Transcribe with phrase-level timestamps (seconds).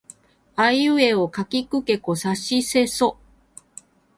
[0.55, 3.19] あいうえおかきくけこさしせそ